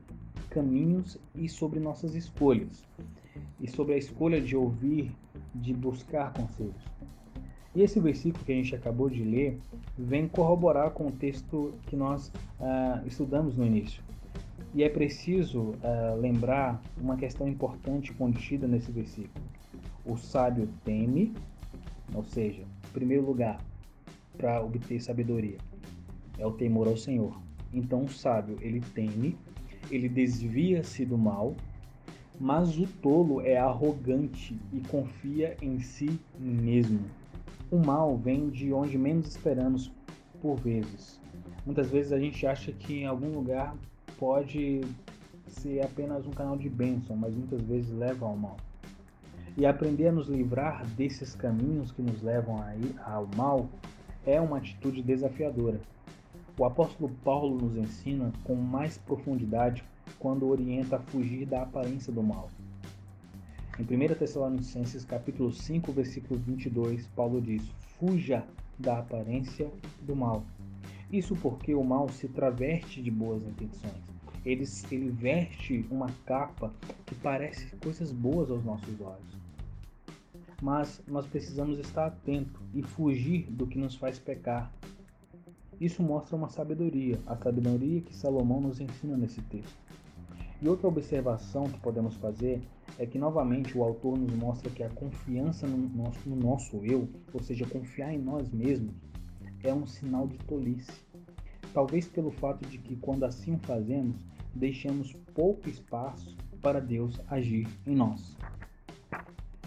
caminhos 0.49 1.19
e 1.35 1.49
sobre 1.49 1.79
nossas 1.79 2.15
escolhas, 2.15 2.85
e 3.61 3.69
sobre 3.69 3.95
a 3.95 3.99
escolha 3.99 4.41
de 4.41 4.57
ouvir, 4.57 5.13
de 5.55 5.73
buscar 5.73 6.33
conselhos. 6.33 6.85
E 7.75 7.83
esse 7.83 8.01
versículo 8.01 8.45
que 8.45 8.53
a 8.53 8.57
gente 8.57 8.75
acabou 8.75 9.09
de 9.09 9.23
ler 9.23 9.59
vem 9.97 10.27
corroborar 10.27 10.91
com 10.91 11.07
o 11.07 11.13
texto 11.13 11.73
que 11.87 11.95
nós 11.95 12.33
ah, 12.61 13.01
estudamos 13.07 13.57
no 13.57 13.65
início. 13.65 14.03
E 14.75 14.83
é 14.83 14.89
preciso 14.89 15.75
ah, 15.83 16.17
lembrar 16.19 16.83
uma 17.01 17.17
questão 17.17 17.47
importante 17.49 18.13
contida 18.13 18.67
nesse 18.67 18.91
versículo. 18.91 19.45
O 20.05 20.17
sábio 20.17 20.69
teme, 20.85 21.33
ou 22.13 22.25
seja, 22.25 22.65
primeiro 22.93 23.25
lugar 23.25 23.61
para 24.37 24.63
obter 24.63 25.01
sabedoria 25.01 25.59
é 26.39 26.47
o 26.47 26.53
temor 26.53 26.89
ao 26.89 26.97
Senhor. 26.97 27.39
Então 27.73 28.05
o 28.05 28.09
sábio, 28.09 28.57
ele 28.61 28.81
teme, 28.81 29.37
ele 29.91 30.09
desvia-se 30.09 31.05
do 31.05 31.19
mal, 31.19 31.55
mas 32.39 32.79
o 32.79 32.87
tolo 32.87 33.41
é 33.43 33.57
arrogante 33.57 34.59
e 34.73 34.81
confia 34.81 35.57
em 35.61 35.79
si 35.79 36.19
mesmo. 36.39 37.01
O 37.71 37.79
mal 37.79 38.17
vem 38.17 38.49
de 38.49 38.73
onde 38.73 38.97
menos 38.97 39.29
esperamos 39.29 39.93
por 40.41 40.57
vezes. 40.57 41.21
Muitas 41.67 41.91
vezes 41.91 42.13
a 42.13 42.19
gente 42.19 42.47
acha 42.47 42.73
que 42.73 43.01
em 43.01 43.07
algum 43.07 43.33
lugar 43.35 43.77
pode 44.19 44.81
ser 45.47 45.85
apenas 45.85 46.27
um 46.27 46.31
canal 46.31 46.57
de 46.57 46.69
bênção, 46.69 47.15
mas 47.15 47.35
muitas 47.35 47.61
vezes 47.63 47.93
leva 47.93 48.27
ao 48.27 48.37
mal 48.37 48.57
e 49.57 49.67
aprender 49.67 50.09
a 50.09 50.13
nos 50.13 50.29
livrar 50.29 50.87
desses 50.97 51.35
caminhos 51.35 51.91
que 51.93 52.03
nos 52.03 52.23
levam 52.23 52.57
ao 53.05 53.29
mal 53.37 53.69
é 54.27 54.41
uma 54.41 54.59
atitude 54.59 55.03
desafiadora. 55.03 55.81
O 56.59 56.65
apóstolo 56.65 57.11
Paulo 57.25 57.59
nos 57.59 57.77
ensina 57.77 58.33
com 58.45 58.55
mais 58.55 58.99
profundidade 58.99 59.83
quando 60.19 60.49
orienta 60.49 60.97
a 60.97 61.01
fugir 61.01 61.47
da 61.47 61.63
aparência 61.63 62.13
do 62.13 62.23
mal. 62.23 62.51
Em 63.79 63.83
1 63.83 64.15
Tessalonicenses 64.15 65.05
capítulo 65.05 65.53
5, 65.53 65.91
versículo 65.93 66.39
22, 66.41 67.07
Paulo 67.09 67.41
diz: 67.41 67.63
"Fuja 67.99 68.45
da 68.79 68.99
aparência 68.99 69.71
do 70.03 70.15
mal". 70.15 70.45
Isso 71.11 71.35
porque 71.37 71.75
o 71.75 71.83
mal 71.83 72.09
se 72.09 72.29
traveste 72.29 73.03
de 73.03 73.11
boas 73.11 73.43
intenções. 73.43 74.03
Ele, 74.45 74.65
ele 74.91 75.11
veste 75.11 75.85
uma 75.91 76.09
capa 76.25 76.73
que 77.07 77.15
parece 77.15 77.75
coisas 77.77 78.13
boas 78.13 78.51
aos 78.51 78.65
nossos 78.65 79.01
olhos 79.01 79.40
mas 80.61 81.03
nós 81.07 81.27
precisamos 81.27 81.79
estar 81.79 82.07
atento 82.07 82.61
e 82.75 82.83
fugir 82.83 83.47
do 83.51 83.67
que 83.67 83.79
nos 83.79 83.95
faz 83.95 84.19
pecar. 84.19 84.73
Isso 85.81 86.03
mostra 86.03 86.37
uma 86.37 86.49
sabedoria, 86.49 87.19
a 87.27 87.37
sabedoria 87.37 88.03
que 88.03 88.15
Salomão 88.15 88.61
nos 88.61 88.81
ensina 88.81 89.17
nesse 89.17 89.41
texto. 89.43 89.79
E 90.61 90.69
outra 90.69 90.89
observação 90.89 91.65
que 91.65 91.81
podemos 91.81 92.17
fazer 92.17 92.61
é 92.99 93.07
que 93.07 93.19
novamente 93.19 93.77
o 93.79 93.83
autor 93.83 94.19
nos 94.19 94.31
mostra 94.35 94.69
que 94.69 94.83
a 94.83 94.91
confiança 94.91 95.67
no 95.67 95.89
nosso, 95.89 96.29
no 96.29 96.37
nosso 96.37 96.85
eu, 96.85 97.09
ou 97.33 97.43
seja, 97.43 97.67
confiar 97.67 98.13
em 98.13 98.19
nós 98.19 98.51
mesmos, 98.51 98.95
é 99.63 99.73
um 99.73 99.87
sinal 99.87 100.29
de 100.29 100.37
tolice. 100.39 100.93
Talvez 101.73 102.07
pelo 102.07 102.31
fato 102.31 102.69
de 102.69 102.77
que 102.77 102.97
quando 102.97 103.25
assim 103.25 103.57
fazemos, 103.59 104.17
deixamos 104.55 105.15
pouco 105.35 105.69
espaço 105.69 106.37
para 106.61 106.79
Deus 106.79 107.19
agir 107.29 107.67
em 107.87 107.95
nós. 107.95 108.37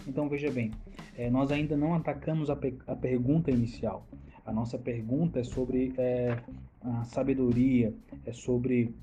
Então 0.06 0.28
veja 0.28 0.50
bem, 0.50 0.70
é, 1.16 1.30
nós 1.30 1.50
ainda 1.50 1.76
não 1.76 1.94
atacamos 1.94 2.50
a, 2.50 2.58
a, 2.86 2.96
pergunta 2.96 3.50
inicial. 3.50 4.06
A 4.44 4.52
nossa 4.52 4.78
pergunta 4.78 5.40
é 5.40 5.44
sobre 5.44 5.94
é, 5.96 6.38
a 6.82 7.04
sabedoria, 7.04 7.94
é 8.26 8.32
sobre 8.32 8.94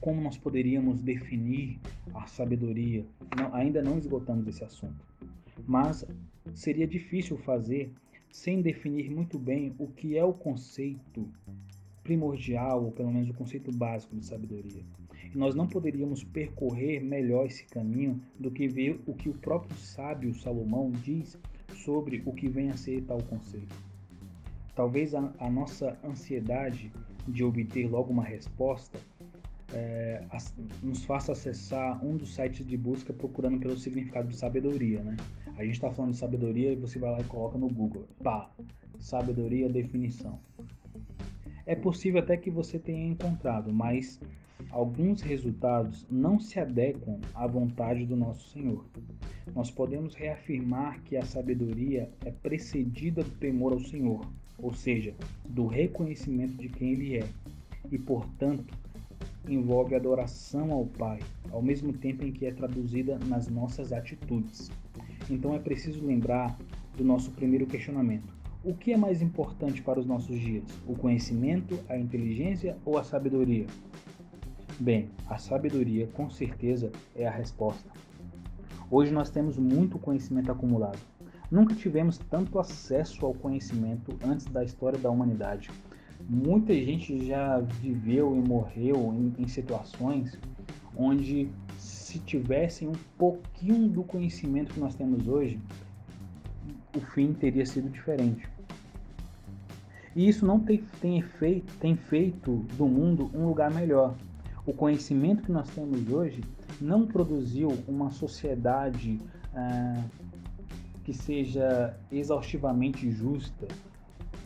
como 0.00 0.20
nós 0.20 0.36
poderíamos 0.36 1.00
definir 1.00 1.78
a 2.14 2.26
sabedoria. 2.26 3.04
Não, 3.36 3.54
ainda 3.54 3.82
não 3.82 3.98
esgotamos 3.98 4.46
esse 4.46 4.62
assunto. 4.62 5.04
Mas 5.66 6.04
seria 6.54 6.86
difícil 6.86 7.36
fazer 7.38 7.92
sem 8.30 8.62
definir 8.62 9.10
muito 9.10 9.38
bem 9.38 9.74
o 9.78 9.88
que 9.88 10.16
é 10.16 10.24
o 10.24 10.32
conceito 10.32 11.28
primordial, 12.02 12.84
ou 12.84 12.92
pelo 12.92 13.12
menos 13.12 13.28
o 13.28 13.34
conceito 13.34 13.70
básico 13.72 14.16
de 14.16 14.24
sabedoria. 14.24 14.82
Nós 15.34 15.54
não 15.54 15.66
poderíamos 15.66 16.24
percorrer 16.24 17.00
melhor 17.00 17.46
esse 17.46 17.64
caminho 17.64 18.20
do 18.38 18.50
que 18.50 18.66
ver 18.66 19.00
o 19.06 19.14
que 19.14 19.28
o 19.28 19.34
próprio 19.34 19.76
sábio 19.76 20.34
Salomão 20.34 20.90
diz 20.90 21.38
sobre 21.74 22.22
o 22.24 22.32
que 22.32 22.48
vem 22.48 22.70
a 22.70 22.76
ser 22.76 23.02
tal 23.02 23.22
conceito. 23.22 23.74
Talvez 24.74 25.14
a, 25.14 25.32
a 25.38 25.50
nossa 25.50 25.98
ansiedade 26.04 26.90
de 27.26 27.44
obter 27.44 27.88
logo 27.88 28.12
uma 28.12 28.24
resposta 28.24 28.98
é, 29.72 30.22
nos 30.82 31.04
faça 31.04 31.32
acessar 31.32 32.02
um 32.04 32.16
dos 32.16 32.34
sites 32.34 32.66
de 32.66 32.76
busca 32.76 33.12
procurando 33.12 33.58
pelo 33.58 33.76
significado 33.76 34.28
de 34.28 34.36
sabedoria, 34.36 35.02
né? 35.02 35.16
A 35.56 35.64
gente 35.64 35.74
está 35.74 35.90
falando 35.90 36.12
de 36.12 36.18
sabedoria 36.18 36.72
e 36.72 36.76
você 36.76 36.98
vai 36.98 37.10
lá 37.10 37.20
e 37.20 37.24
coloca 37.24 37.58
no 37.58 37.68
Google, 37.68 38.06
pá, 38.22 38.50
sabedoria 38.98 39.68
definição. 39.68 40.38
É 41.66 41.74
possível 41.74 42.20
até 42.20 42.36
que 42.36 42.50
você 42.50 42.78
tenha 42.78 43.06
encontrado, 43.06 43.72
mas 43.72 44.18
alguns 44.70 45.20
resultados 45.20 46.06
não 46.10 46.38
se 46.38 46.60
adequam 46.60 47.18
à 47.34 47.46
vontade 47.46 48.04
do 48.04 48.16
nosso 48.16 48.50
Senhor. 48.50 48.84
Nós 49.54 49.70
podemos 49.70 50.14
reafirmar 50.14 51.00
que 51.02 51.16
a 51.16 51.24
sabedoria 51.24 52.10
é 52.24 52.30
precedida 52.30 53.22
do 53.22 53.30
temor 53.30 53.72
ao 53.72 53.80
Senhor, 53.80 54.26
ou 54.58 54.72
seja, 54.72 55.14
do 55.48 55.66
reconhecimento 55.66 56.54
de 56.54 56.68
quem 56.68 56.92
Ele 56.92 57.18
é, 57.18 57.28
e 57.90 57.98
portanto 57.98 58.74
envolve 59.48 59.94
adoração 59.94 60.72
ao 60.72 60.84
Pai, 60.84 61.20
ao 61.50 61.62
mesmo 61.62 61.92
tempo 61.92 62.24
em 62.24 62.32
que 62.32 62.46
é 62.46 62.52
traduzida 62.52 63.18
nas 63.26 63.48
nossas 63.48 63.92
atitudes. 63.92 64.70
Então 65.30 65.54
é 65.54 65.58
preciso 65.58 66.04
lembrar 66.04 66.58
do 66.96 67.04
nosso 67.04 67.30
primeiro 67.30 67.66
questionamento. 67.66 68.36
O 68.64 68.74
que 68.74 68.92
é 68.92 68.96
mais 68.96 69.22
importante 69.22 69.80
para 69.80 70.00
os 70.00 70.06
nossos 70.06 70.38
dias? 70.38 70.64
O 70.86 70.94
conhecimento, 70.94 71.78
a 71.88 71.96
inteligência 71.96 72.76
ou 72.84 72.98
a 72.98 73.04
sabedoria? 73.04 73.66
Bem, 74.80 75.10
a 75.28 75.38
sabedoria 75.38 76.06
com 76.08 76.30
certeza 76.30 76.92
é 77.14 77.26
a 77.26 77.30
resposta. 77.30 77.90
Hoje 78.90 79.12
nós 79.12 79.30
temos 79.30 79.58
muito 79.58 79.98
conhecimento 79.98 80.50
acumulado. 80.52 80.98
Nunca 81.50 81.74
tivemos 81.74 82.18
tanto 82.18 82.58
acesso 82.58 83.26
ao 83.26 83.34
conhecimento 83.34 84.16
antes 84.24 84.46
da 84.46 84.62
história 84.62 84.98
da 84.98 85.10
humanidade 85.10 85.70
muita 86.28 86.74
gente 86.74 87.26
já 87.26 87.58
viveu 87.58 88.34
e 88.36 88.40
morreu 88.40 89.14
em, 89.14 89.42
em 89.42 89.48
situações 89.48 90.38
onde 90.96 91.48
se 91.78 92.18
tivessem 92.20 92.88
um 92.88 92.94
pouquinho 93.16 93.88
do 93.88 94.02
conhecimento 94.02 94.74
que 94.74 94.80
nós 94.80 94.94
temos 94.94 95.28
hoje, 95.28 95.60
o 96.96 97.00
fim 97.00 97.32
teria 97.32 97.64
sido 97.64 97.88
diferente. 97.88 98.48
E 100.16 100.28
isso 100.28 100.44
não 100.44 100.58
tem, 100.58 100.82
tem, 101.00 101.22
feito, 101.22 101.72
tem 101.78 101.94
feito 101.94 102.66
do 102.76 102.86
mundo 102.86 103.30
um 103.32 103.46
lugar 103.46 103.70
melhor. 103.70 104.16
O 104.68 104.72
conhecimento 104.74 105.44
que 105.44 105.50
nós 105.50 105.66
temos 105.70 106.12
hoje 106.12 106.44
não 106.78 107.06
produziu 107.06 107.70
uma 107.88 108.10
sociedade 108.10 109.18
ah, 109.54 110.04
que 111.02 111.14
seja 111.14 111.96
exaustivamente 112.12 113.10
justa, 113.10 113.66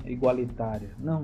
igualitária. 0.05 0.91
Não. 0.97 1.23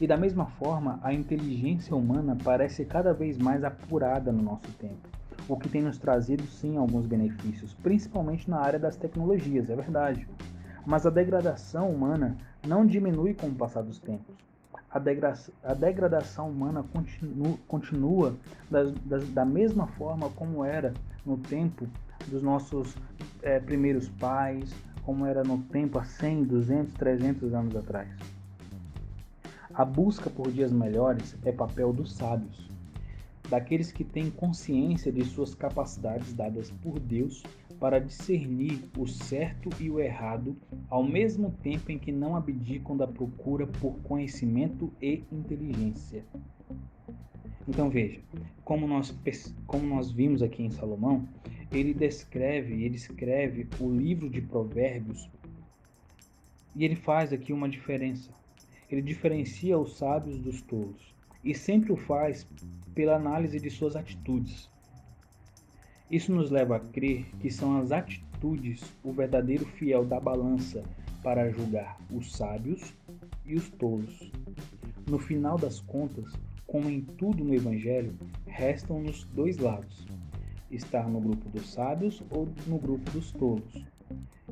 E 0.00 0.06
da 0.06 0.16
mesma 0.16 0.46
forma, 0.46 1.00
a 1.02 1.12
inteligência 1.12 1.96
humana 1.96 2.38
parece 2.44 2.84
cada 2.84 3.12
vez 3.12 3.36
mais 3.36 3.64
apurada 3.64 4.30
no 4.30 4.40
nosso 4.40 4.70
tempo, 4.74 5.08
o 5.48 5.56
que 5.56 5.68
tem 5.68 5.82
nos 5.82 5.98
trazido 5.98 6.44
sim 6.44 6.76
alguns 6.76 7.06
benefícios, 7.06 7.74
principalmente 7.74 8.48
na 8.48 8.60
área 8.60 8.78
das 8.78 8.94
tecnologias, 8.94 9.68
é 9.68 9.74
verdade. 9.74 10.28
Mas 10.86 11.04
a 11.04 11.10
degradação 11.10 11.90
humana 11.90 12.36
não 12.64 12.86
diminui 12.86 13.34
com 13.34 13.48
o 13.48 13.54
passar 13.56 13.82
dos 13.82 13.98
tempos. 13.98 14.47
A, 14.90 14.98
degra 14.98 15.34
a 15.62 15.74
degradação 15.74 16.48
humana 16.50 16.82
continu 16.92 17.58
continua 17.68 18.34
das, 18.70 18.92
das, 19.04 19.28
da 19.28 19.44
mesma 19.44 19.86
forma 19.86 20.30
como 20.30 20.64
era 20.64 20.94
no 21.26 21.36
tempo 21.36 21.86
dos 22.26 22.42
nossos 22.42 22.96
é, 23.42 23.60
primeiros 23.60 24.08
pais, 24.08 24.74
como 25.04 25.26
era 25.26 25.42
no 25.42 25.58
tempo 25.64 25.98
há 25.98 26.04
100, 26.04 26.44
200, 26.44 26.94
300 26.94 27.54
anos 27.54 27.76
atrás. 27.76 28.08
A 29.72 29.84
busca 29.84 30.28
por 30.28 30.50
dias 30.50 30.72
melhores 30.72 31.36
é 31.44 31.52
papel 31.52 31.92
dos 31.92 32.14
sábios, 32.14 32.68
daqueles 33.48 33.90
que 33.90 34.04
têm 34.04 34.30
consciência 34.30 35.10
de 35.10 35.24
suas 35.24 35.54
capacidades 35.54 36.32
dadas 36.32 36.70
por 36.70 36.98
Deus 37.00 37.42
para 37.80 37.98
discernir 37.98 38.80
o 38.96 39.06
certo 39.06 39.70
e 39.80 39.88
o 39.88 40.00
errado, 40.00 40.56
ao 40.90 41.02
mesmo 41.02 41.50
tempo 41.62 41.90
em 41.90 41.98
que 41.98 42.12
não 42.12 42.36
abdicam 42.36 42.96
da 42.96 43.06
procura 43.06 43.66
por 43.66 43.96
conhecimento 44.00 44.92
e 45.00 45.22
inteligência. 45.32 46.24
Então 47.66 47.88
veja, 47.88 48.20
como 48.64 48.86
nós, 48.86 49.14
como 49.66 49.86
nós 49.86 50.10
vimos 50.10 50.42
aqui 50.42 50.62
em 50.62 50.70
Salomão, 50.70 51.28
ele 51.70 51.94
descreve, 51.94 52.82
ele 52.82 52.96
escreve 52.96 53.68
o 53.78 53.90
livro 53.90 54.28
de 54.28 54.40
Provérbios 54.40 55.28
e 56.74 56.84
ele 56.84 56.96
faz 56.96 57.32
aqui 57.32 57.52
uma 57.52 57.68
diferença. 57.68 58.30
Ele 58.90 59.02
diferencia 59.02 59.78
os 59.78 59.96
sábios 59.98 60.38
dos 60.38 60.62
tolos 60.62 61.17
e 61.48 61.54
sempre 61.54 61.90
o 61.90 61.96
faz 61.96 62.46
pela 62.94 63.16
análise 63.16 63.58
de 63.58 63.70
suas 63.70 63.96
atitudes. 63.96 64.68
Isso 66.10 66.30
nos 66.30 66.50
leva 66.50 66.76
a 66.76 66.80
crer 66.80 67.24
que 67.40 67.50
são 67.50 67.78
as 67.78 67.90
atitudes 67.90 68.82
o 69.02 69.12
verdadeiro 69.12 69.64
fiel 69.64 70.04
da 70.04 70.20
balança 70.20 70.84
para 71.22 71.50
julgar 71.50 71.98
os 72.12 72.32
sábios 72.32 72.94
e 73.46 73.54
os 73.54 73.70
tolos. 73.70 74.30
No 75.08 75.18
final 75.18 75.56
das 75.56 75.80
contas, 75.80 76.30
como 76.66 76.90
em 76.90 77.00
tudo 77.00 77.42
no 77.42 77.54
Evangelho, 77.54 78.14
restam-nos 78.46 79.24
dois 79.32 79.56
lados: 79.56 80.06
estar 80.70 81.08
no 81.08 81.18
grupo 81.18 81.48
dos 81.48 81.72
sábios 81.72 82.22
ou 82.30 82.46
no 82.66 82.78
grupo 82.78 83.10
dos 83.10 83.32
tolos. 83.32 83.86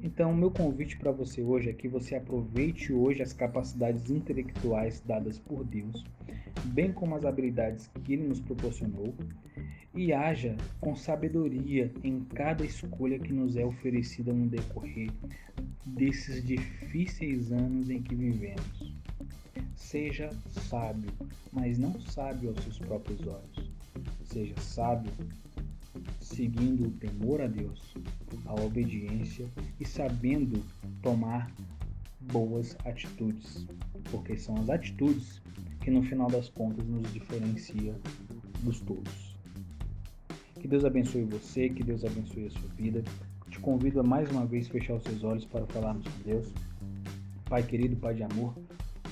Então, 0.02 0.34
meu 0.34 0.50
convite 0.50 0.96
para 0.96 1.12
você 1.12 1.42
hoje 1.42 1.68
é 1.68 1.74
que 1.74 1.88
você 1.88 2.14
aproveite 2.14 2.90
hoje 2.90 3.22
as 3.22 3.34
capacidades 3.34 4.08
intelectuais 4.10 5.00
dadas 5.00 5.38
por 5.38 5.62
Deus, 5.62 6.02
bem 6.66 6.92
como 6.92 7.14
as 7.14 7.24
habilidades 7.24 7.90
que 8.04 8.14
Ele 8.14 8.28
nos 8.28 8.40
proporcionou, 8.40 9.14
e 9.94 10.12
haja 10.12 10.54
com 10.78 10.94
sabedoria 10.94 11.90
em 12.04 12.20
cada 12.20 12.64
escolha 12.64 13.18
que 13.18 13.32
nos 13.32 13.56
é 13.56 13.64
oferecida 13.64 14.32
no 14.32 14.46
decorrer 14.46 15.10
desses 15.86 16.46
difíceis 16.46 17.50
anos 17.50 17.88
em 17.88 18.02
que 18.02 18.14
vivemos. 18.14 18.94
Seja 19.74 20.30
sábio, 20.50 21.10
mas 21.50 21.78
não 21.78 21.98
sábio 21.98 22.50
aos 22.50 22.62
seus 22.62 22.78
próprios 22.78 23.26
olhos. 23.26 23.70
Seja 24.24 24.54
sábio 24.60 25.10
seguindo 26.20 26.88
o 26.88 26.90
temor 26.90 27.40
a 27.40 27.46
Deus, 27.46 27.94
a 28.44 28.54
obediência 28.60 29.46
e 29.80 29.86
sabendo 29.86 30.62
tomar 31.02 31.50
boas 32.32 32.76
atitudes, 32.84 33.66
porque 34.10 34.36
são 34.36 34.56
as 34.56 34.68
atitudes 34.68 35.40
que 35.86 35.90
no 35.92 36.02
final 36.02 36.26
das 36.26 36.48
contas 36.48 36.84
nos 36.84 37.12
diferencia 37.12 37.94
dos 38.64 38.80
todos. 38.80 39.38
Que 40.60 40.66
Deus 40.66 40.84
abençoe 40.84 41.22
você, 41.22 41.68
que 41.68 41.84
Deus 41.84 42.04
abençoe 42.04 42.48
a 42.48 42.50
sua 42.50 42.68
vida. 42.70 43.04
Te 43.48 43.60
convido 43.60 44.00
a 44.00 44.02
mais 44.02 44.28
uma 44.32 44.44
vez 44.44 44.66
fechar 44.66 44.94
os 44.94 45.04
seus 45.04 45.22
olhos 45.22 45.44
para 45.44 45.64
falarmos 45.66 46.04
com 46.04 46.28
Deus. 46.28 46.52
Pai 47.48 47.62
querido, 47.62 47.94
Pai 47.94 48.16
de 48.16 48.24
amor, 48.24 48.52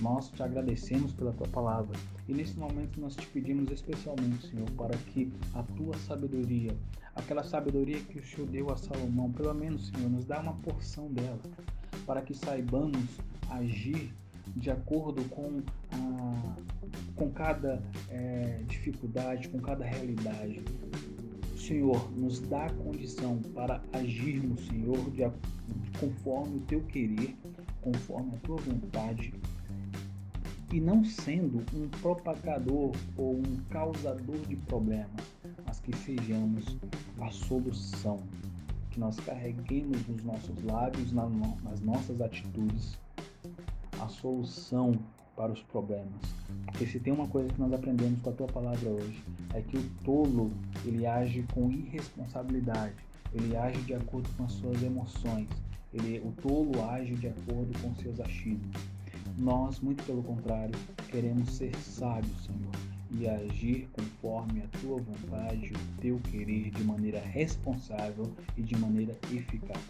nós 0.03 0.31
te 0.31 0.43
agradecemos 0.43 1.13
pela 1.13 1.33
tua 1.33 1.47
palavra 1.47 1.97
e 2.29 2.35
nesse 2.35 2.59
momento 2.59 3.01
nós 3.01 3.15
te 3.15 3.29
pedimos 3.29 3.71
especialmente, 3.71 4.49
Senhor, 4.49 4.69
para 4.73 4.99
que 4.99 5.33
a 5.55 5.63
tua 5.63 5.97
sabedoria, 5.99 6.77
aquela 7.15 7.45
sabedoria 7.45 8.01
que 8.01 8.19
o 8.19 8.25
Senhor 8.25 8.49
deu 8.49 8.73
a 8.73 8.77
Salomão, 8.77 9.31
pelo 9.31 9.55
menos, 9.55 9.87
Senhor, 9.91 10.11
nos 10.11 10.25
dá 10.25 10.41
uma 10.41 10.55
porção 10.55 11.07
dela, 11.13 11.39
para 12.05 12.21
que 12.21 12.35
saibamos 12.35 12.99
agir 13.49 14.13
de 14.57 14.71
acordo 14.71 15.25
com, 15.31 15.63
a, 15.93 16.57
com 17.17 17.31
cada 17.31 17.83
é, 18.11 18.63
dificuldade, 18.67 19.49
com 19.49 19.59
cada 19.59 19.85
realidade. 19.85 20.63
Senhor, 21.57 22.11
nos 22.13 22.41
dá 22.41 22.67
a 22.67 22.73
condição 22.75 23.39
para 23.55 23.83
agirmos, 23.93 24.67
Senhor, 24.67 25.11
de, 25.11 25.23
conforme 25.99 26.59
o 26.59 26.61
teu 26.61 26.81
querer, 26.83 27.37
conforme 27.81 28.35
a 28.35 28.39
tua 28.39 28.57
vontade 28.57 29.33
e 30.75 30.81
não 30.81 31.05
sendo 31.05 31.65
um 31.73 31.89
propagador 32.01 32.91
ou 33.17 33.37
um 33.37 33.57
causador 33.71 34.39
de 34.49 34.57
problemas, 34.57 35.25
mas 35.65 35.79
que 35.79 35.97
sejamos 35.97 36.77
a 37.21 37.31
solução, 37.31 38.19
que 38.91 38.99
nós 38.99 39.19
carreguemos 39.21 40.05
nos 40.09 40.25
nossos 40.25 40.65
lábios, 40.65 41.13
nas 41.13 41.81
nossas 41.81 42.21
atitudes, 42.21 42.99
a 44.01 44.09
solução 44.09 44.99
para 45.37 45.53
os 45.53 45.63
problemas. 45.63 46.21
Porque 46.67 46.87
se 46.87 47.01
tem 47.01 47.13
uma 47.13 47.29
coisa 47.29 47.49
que 47.49 47.61
nós 47.61 47.73
aprendemos 47.73 48.21
com 48.21 48.31
a 48.31 48.33
tua 48.33 48.47
palavra 48.47 48.89
hoje, 48.89 49.23
é 49.53 49.61
que 49.61 49.77
o 49.77 49.91
tolo, 50.05 50.51
ele 50.85 51.07
age 51.07 51.45
com 51.53 51.71
irresponsabilidade, 51.71 52.95
ele 53.33 53.57
age 53.57 53.81
de 53.83 53.95
acordo 53.95 54.29
com 54.37 54.45
as 54.45 54.53
suas 54.53 54.83
emoções, 54.83 55.49
ele, 55.93 56.21
o 56.25 56.33
tolo 56.41 56.85
age 56.91 57.15
de 57.15 57.29
acordo 57.29 57.79
com 57.81 57.95
seus 57.97 58.21
achismos. 58.21 58.77
Nós, 59.37 59.81
muito 59.81 60.05
pelo 60.05 60.23
contrário, 60.23 60.75
queremos 61.09 61.51
ser 61.51 61.75
sábios, 61.77 62.45
Senhor, 62.45 62.73
e 63.11 63.29
agir 63.29 63.89
conforme 63.93 64.63
a 64.63 64.79
tua 64.79 64.99
vontade, 65.01 65.73
o 65.73 66.01
teu 66.01 66.19
querer, 66.31 66.71
de 66.71 66.85
maneira 66.85 67.21
responsável 67.21 68.33
e 68.57 68.63
de 68.63 68.77
maneira 68.77 69.17
eficaz. 69.33 69.83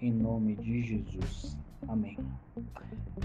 Em 0.00 0.12
nome 0.12 0.56
de 0.56 0.82
Jesus. 0.82 1.56
Amém. 1.88 2.16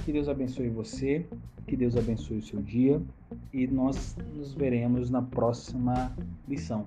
Que 0.06 0.12
Deus 0.12 0.28
abençoe 0.28 0.69
você, 0.69 1.26
que 1.67 1.76
Deus 1.76 1.95
abençoe 1.95 2.38
o 2.38 2.41
seu 2.41 2.62
dia 2.62 3.02
e 3.54 3.67
nós 3.67 4.17
nos 4.36 4.54
veremos 4.54 5.10
na 5.10 5.21
próxima 5.21 6.12
lição, 6.47 6.86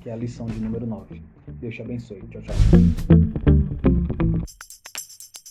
que 0.00 0.08
é 0.08 0.12
a 0.12 0.16
lição 0.16 0.46
de 0.46 0.60
número 0.60 0.86
9. 0.86 1.22
Deus 1.60 1.74
te 1.74 1.82
abençoe. 1.82 2.22
Tchau, 2.30 2.42
tchau. 2.42 3.15